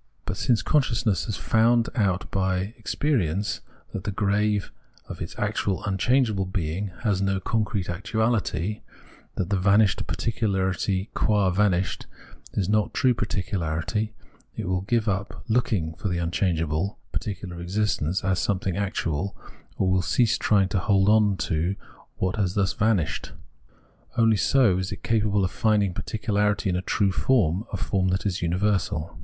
[0.00, 3.60] * But since con sciousness has found out by experience
[3.92, 4.70] that the grave
[5.08, 7.86] of its actual imchangeable Being has no concrete * Cp.
[7.86, 8.12] The Crusades.
[8.12, 8.84] The Unhappy Consciousness 209
[9.34, 12.06] actuality, that the vanished particularity qua vanished
[12.52, 14.12] is not true particularity,
[14.54, 19.36] it will give up looking for the unchangeable particular existence as something actual,
[19.76, 21.74] or will cease trying to hold on to
[22.18, 23.32] what has thus van ished.
[24.16, 28.24] Only so is it capable of finding particularity in a true form, a form that
[28.24, 29.18] is imiversal.